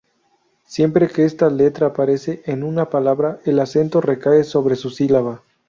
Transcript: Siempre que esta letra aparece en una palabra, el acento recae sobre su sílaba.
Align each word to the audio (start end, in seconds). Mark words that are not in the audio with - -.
Siempre 0.65 1.09
que 1.09 1.25
esta 1.25 1.47
letra 1.51 1.85
aparece 1.85 2.41
en 2.47 2.63
una 2.63 2.89
palabra, 2.89 3.37
el 3.45 3.59
acento 3.59 4.01
recae 4.01 4.43
sobre 4.43 4.75
su 4.75 4.89
sílaba. 4.89 5.43